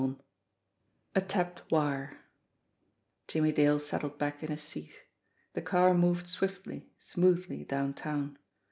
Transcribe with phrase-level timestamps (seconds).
[0.01, 0.15] XXII
[1.13, 2.17] A TAPPED WIRE
[3.27, 4.93] JIMMIE DALE settled back in his seat.
[5.53, 8.39] The car moved swiftly, smoothly downtown.